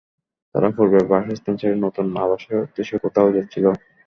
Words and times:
তারা 0.55 0.69
পূর্বের 0.75 1.03
বাসস্থান 1.11 1.53
ছেড়ে 1.59 1.75
নতুন 1.85 2.05
আবাসের 2.17 2.63
উদ্দেশে 2.63 2.95
কোথাও 3.03 3.33
যাচ্ছিল। 3.35 3.65